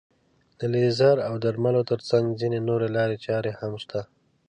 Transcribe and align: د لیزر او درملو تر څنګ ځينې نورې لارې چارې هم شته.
د 0.59 0.61
لیزر 0.73 1.17
او 1.27 1.33
درملو 1.43 1.81
تر 1.91 1.99
څنګ 2.09 2.25
ځينې 2.39 2.59
نورې 2.67 2.89
لارې 2.97 3.17
چارې 3.25 3.51
هم 3.59 3.73
شته. 3.83 3.99